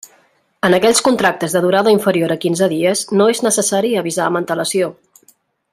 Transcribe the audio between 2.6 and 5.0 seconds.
dies no és necessari avisar amb antelació.